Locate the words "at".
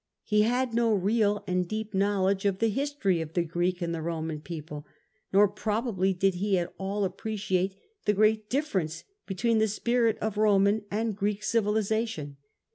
6.57-6.73